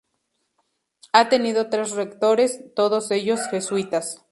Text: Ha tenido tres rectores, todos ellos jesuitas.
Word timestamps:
Ha 1.13 1.29
tenido 1.29 1.69
tres 1.69 1.91
rectores, 1.91 2.59
todos 2.73 3.11
ellos 3.11 3.39
jesuitas. 3.51 4.19